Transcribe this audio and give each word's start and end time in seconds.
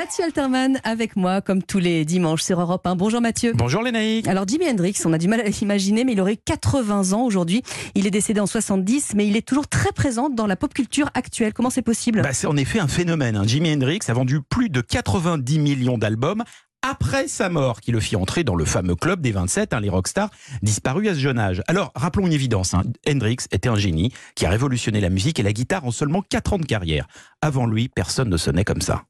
Mathieu 0.00 0.24
Alterman 0.24 0.80
avec 0.82 1.14
moi, 1.14 1.42
comme 1.42 1.62
tous 1.62 1.78
les 1.78 2.06
dimanches 2.06 2.40
sur 2.40 2.58
Europe 2.58 2.86
1. 2.86 2.96
Bonjour 2.96 3.20
Mathieu. 3.20 3.52
Bonjour 3.54 3.82
Lénaïque. 3.82 4.26
Alors 4.28 4.48
Jimi 4.48 4.66
Hendrix, 4.66 4.94
on 5.04 5.12
a 5.12 5.18
du 5.18 5.28
mal 5.28 5.42
à 5.42 5.44
l'imaginer, 5.44 6.04
mais 6.04 6.12
il 6.12 6.20
aurait 6.22 6.38
80 6.38 7.12
ans 7.12 7.24
aujourd'hui. 7.24 7.62
Il 7.94 8.06
est 8.06 8.10
décédé 8.10 8.40
en 8.40 8.46
70, 8.46 9.12
mais 9.14 9.26
il 9.26 9.36
est 9.36 9.46
toujours 9.46 9.68
très 9.68 9.92
présent 9.92 10.30
dans 10.30 10.46
la 10.46 10.56
pop 10.56 10.72
culture 10.72 11.10
actuelle. 11.12 11.52
Comment 11.52 11.68
c'est 11.68 11.82
possible? 11.82 12.22
Bah, 12.22 12.32
C'est 12.32 12.46
en 12.46 12.56
effet 12.56 12.80
un 12.80 12.88
phénomène. 12.88 13.36
Hein. 13.36 13.42
Jimi 13.44 13.74
Hendrix 13.74 13.98
a 14.08 14.14
vendu 14.14 14.40
plus 14.40 14.70
de 14.70 14.80
90 14.80 15.58
millions 15.58 15.98
d'albums 15.98 16.44
après 16.80 17.28
sa 17.28 17.50
mort, 17.50 17.82
qui 17.82 17.92
le 17.92 18.00
fit 18.00 18.16
entrer 18.16 18.42
dans 18.42 18.54
le 18.54 18.64
fameux 18.64 18.94
club 18.94 19.20
des 19.20 19.32
27, 19.32 19.74
hein, 19.74 19.80
les 19.80 19.90
rockstars, 19.90 20.30
disparus 20.62 21.10
à 21.10 21.14
ce 21.14 21.20
jeune 21.20 21.38
âge. 21.38 21.62
Alors, 21.68 21.92
rappelons 21.94 22.26
une 22.26 22.32
évidence, 22.32 22.72
hein. 22.72 22.84
Hendrix 23.06 23.36
était 23.52 23.68
un 23.68 23.76
génie 23.76 24.14
qui 24.34 24.46
a 24.46 24.48
révolutionné 24.48 25.02
la 25.02 25.10
musique 25.10 25.38
et 25.38 25.42
la 25.42 25.52
guitare 25.52 25.84
en 25.84 25.90
seulement 25.90 26.22
4 26.22 26.54
ans 26.54 26.58
de 26.58 26.64
carrière. 26.64 27.06
Avant 27.42 27.66
lui, 27.66 27.90
personne 27.90 28.30
ne 28.30 28.38
sonnait 28.38 28.64
comme 28.64 28.80
ça. 28.80 29.02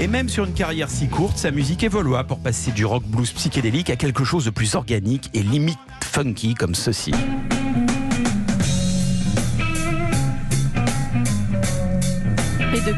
Et 0.00 0.08
même 0.08 0.28
sur 0.28 0.44
une 0.44 0.54
carrière 0.54 0.90
si 0.90 1.06
courte, 1.06 1.38
sa 1.38 1.52
musique 1.52 1.84
évolua 1.84 2.24
pour 2.24 2.40
passer 2.40 2.72
du 2.72 2.84
rock 2.84 3.04
blues 3.04 3.30
psychédélique 3.30 3.90
à 3.90 3.96
quelque 3.96 4.24
chose 4.24 4.44
de 4.44 4.50
plus 4.50 4.74
organique 4.74 5.30
et 5.34 5.42
limite 5.42 5.78
funky 6.02 6.54
comme 6.54 6.74
ceci. 6.74 7.12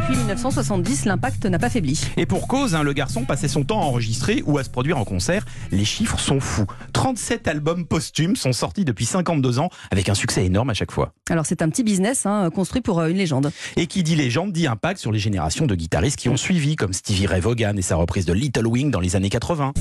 Depuis 0.07 0.19
1970, 0.19 1.05
l'impact 1.07 1.47
n'a 1.47 1.59
pas 1.59 1.69
faibli. 1.69 2.01
Et 2.17 2.27
pour 2.27 2.47
cause, 2.47 2.77
hein, 2.77 2.85
le 2.85 2.93
garçon 2.93 3.25
passait 3.25 3.49
son 3.49 3.65
temps 3.65 3.81
à 3.81 3.85
enregistrer 3.85 4.41
ou 4.47 4.57
à 4.57 4.63
se 4.63 4.71
produire 4.71 4.99
en 4.99 5.05
concert. 5.05 5.45
Les 5.73 5.85
chiffres 5.85 6.21
sont 6.21 6.39
fous. 6.39 6.67
37 6.93 7.49
albums 7.49 7.85
posthumes 7.85 8.37
sont 8.37 8.53
sortis 8.53 8.85
depuis 8.85 9.05
52 9.05 9.59
ans 9.59 9.69
avec 9.91 10.09
un 10.09 10.15
succès 10.15 10.45
énorme 10.45 10.71
à 10.71 10.75
chaque 10.75 10.93
fois. 10.93 11.13
Alors 11.29 11.45
c'est 11.45 11.61
un 11.61 11.69
petit 11.69 11.83
business 11.83 12.25
hein, 12.25 12.51
construit 12.55 12.83
pour 12.83 13.01
euh, 13.01 13.09
une 13.09 13.17
légende. 13.17 13.51
Et 13.77 13.89
qui 13.89 14.05
dit 14.05 14.15
légende 14.15 14.53
dit 14.53 14.69
impact 14.69 15.01
sur 15.01 15.11
les 15.11 15.19
générations 15.19 15.67
de 15.67 15.75
guitaristes 15.75 16.19
qui 16.19 16.29
ont 16.29 16.37
suivi, 16.37 16.77
comme 16.77 16.93
Stevie 16.93 17.27
Ray 17.27 17.41
Vaughan 17.41 17.75
et 17.77 17.83
sa 17.83 17.97
reprise 17.97 18.27
de 18.27 18.33
Little 18.33 18.69
Wing 18.69 18.93
dans 18.93 19.01
les 19.01 19.17
années 19.17 19.31
80. 19.31 19.73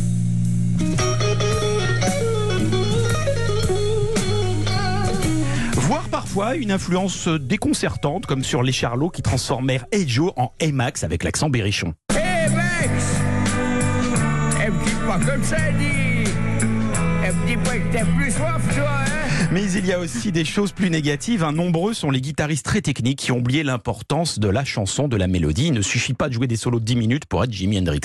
Voire 5.85 6.09
parfois 6.09 6.55
une 6.55 6.71
influence 6.71 7.27
déconcertante, 7.27 8.25
comme 8.25 8.43
sur 8.43 8.63
les 8.63 8.71
Charlots 8.71 9.11
qui 9.11 9.21
transformèrent 9.21 9.85
Joe 10.07 10.31
en 10.35 10.51
A-Max 10.59 11.03
avec 11.03 11.23
l'accent 11.23 11.49
berrichon. 11.49 11.93
Hey 12.11 12.47
mais 19.55 19.71
il 19.71 19.85
y 19.85 19.93
a 19.93 19.99
aussi 19.99 20.33
des 20.33 20.43
choses 20.43 20.73
plus 20.73 20.89
négatives. 20.89 21.41
Un 21.41 21.53
Nombreux 21.53 21.93
sont 21.93 22.11
les 22.11 22.19
guitaristes 22.19 22.65
très 22.65 22.81
techniques 22.81 23.19
qui 23.19 23.31
ont 23.31 23.37
oublié 23.37 23.63
l'importance 23.63 24.37
de 24.37 24.49
la 24.49 24.65
chanson, 24.65 25.07
de 25.07 25.15
la 25.15 25.27
mélodie. 25.27 25.67
Il 25.67 25.73
ne 25.73 25.81
suffit 25.81 26.13
pas 26.13 26.27
de 26.27 26.33
jouer 26.33 26.45
des 26.45 26.57
solos 26.57 26.81
de 26.81 26.83
10 26.83 26.97
minutes 26.97 27.25
pour 27.25 27.41
être 27.41 27.53
Jimi 27.53 27.79
Hendrix. 27.79 28.01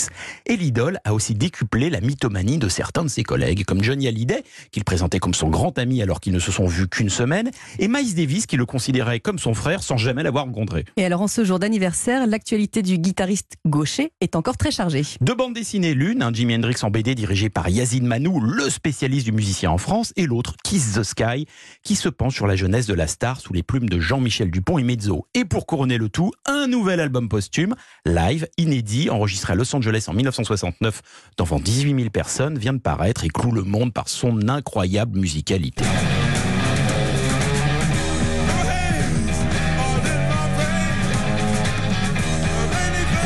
Et 0.46 0.56
l'idole 0.56 1.00
a 1.04 1.12
aussi 1.12 1.34
décuplé 1.34 1.90
la 1.90 2.00
mythomanie 2.00 2.58
de 2.58 2.68
certains 2.68 3.02
de 3.02 3.08
ses 3.08 3.24
collègues, 3.24 3.64
comme 3.64 3.82
Johnny 3.82 4.06
Hallyday, 4.06 4.44
qu'il 4.70 4.84
présentait 4.84 5.18
comme 5.18 5.34
son 5.34 5.48
grand 5.48 5.76
ami 5.76 6.00
alors 6.02 6.20
qu'ils 6.20 6.32
ne 6.32 6.38
se 6.38 6.52
sont 6.52 6.66
vus 6.68 6.86
qu'une 6.86 7.10
semaine, 7.10 7.50
et 7.80 7.88
Miles 7.88 8.14
Davis, 8.14 8.46
qui 8.46 8.56
le 8.56 8.64
considérait 8.64 9.18
comme 9.18 9.40
son 9.40 9.52
frère 9.52 9.82
sans 9.82 9.96
jamais 9.96 10.22
l'avoir 10.22 10.44
rencontré. 10.44 10.84
Et 10.96 11.04
alors, 11.04 11.20
en 11.20 11.26
ce 11.26 11.44
jour 11.44 11.58
d'anniversaire, 11.58 12.28
l'actualité 12.28 12.80
du 12.82 12.96
guitariste 12.96 13.56
gaucher 13.66 14.12
est 14.20 14.36
encore 14.36 14.56
très 14.56 14.70
chargée. 14.70 15.02
Deux 15.20 15.34
bandes 15.34 15.54
dessinées, 15.54 15.94
l'une, 15.94 16.22
un 16.22 16.32
Jimi 16.32 16.54
Hendrix 16.54 16.76
en 16.82 16.90
BD 16.90 17.16
dirigé 17.16 17.50
par 17.50 17.68
Yazid 17.68 18.04
Manou, 18.04 18.38
le 18.38 18.70
spécialiste 18.70 19.26
du 19.26 19.32
musicien 19.32 19.72
en 19.72 19.78
France, 19.78 20.12
et 20.14 20.26
l'autre, 20.26 20.54
Kiss 20.62 20.92
the 20.92 21.02
Sky, 21.02 21.39
qui 21.83 21.96
se 21.96 22.08
penche 22.08 22.34
sur 22.34 22.46
la 22.46 22.56
jeunesse 22.56 22.86
de 22.86 22.94
la 22.94 23.06
star 23.06 23.41
sous 23.41 23.52
les 23.52 23.62
plumes 23.62 23.88
de 23.88 24.00
Jean-Michel 24.00 24.50
Dupont 24.50 24.78
et 24.78 24.83
Mezzo. 24.83 25.27
Et 25.34 25.44
pour 25.44 25.66
couronner 25.66 25.98
le 25.98 26.08
tout, 26.08 26.32
un 26.47 26.66
nouvel 26.66 27.00
album 27.00 27.28
posthume, 27.28 27.75
live, 28.04 28.48
inédit, 28.59 29.10
enregistré 29.10 29.53
à 29.53 29.56
Los 29.56 29.75
Angeles 29.75 30.04
en 30.09 30.14
1969 30.14 31.03
devant 31.37 31.59
18 31.59 31.97
000 31.97 32.10
personnes, 32.10 32.59
vient 32.59 32.72
de 32.72 32.78
paraître 32.78 33.25
et 33.25 33.28
cloue 33.28 33.53
le 33.53 33.62
monde 33.62 33.92
par 33.92 34.09
son 34.09 34.48
incroyable 34.48 35.19
musicalité. 35.19 35.84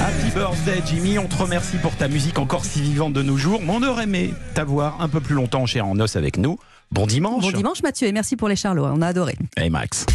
Happy 0.00 0.30
birthday 0.34 0.82
Jimmy, 0.86 1.18
on 1.18 1.26
te 1.26 1.36
remercie 1.36 1.76
pour 1.78 1.96
ta 1.96 2.08
musique 2.08 2.38
encore 2.38 2.64
si 2.64 2.82
vivante 2.82 3.12
de 3.12 3.22
nos 3.22 3.36
jours, 3.36 3.60
mais 3.62 3.72
on 3.72 3.82
aurait 3.82 4.04
aimé 4.04 4.32
t'avoir 4.54 5.00
un 5.00 5.08
peu 5.08 5.20
plus 5.20 5.34
longtemps 5.34 5.62
en 5.62 5.66
chair 5.66 5.86
en 5.86 5.98
os 5.98 6.16
avec 6.16 6.36
nous. 6.36 6.58
Bon 6.90 7.06
dimanche. 7.06 7.42
Bon 7.42 7.50
dimanche 7.50 7.82
Mathieu 7.82 8.06
et 8.08 8.12
merci 8.12 8.36
pour 8.36 8.48
les 8.48 8.56
charlots, 8.56 8.84
on 8.86 9.02
a 9.02 9.08
adoré. 9.08 9.36
Hey 9.56 9.70
Max. 9.70 10.06